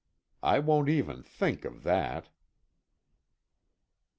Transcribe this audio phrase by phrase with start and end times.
[0.41, 2.27] I won't even think of that.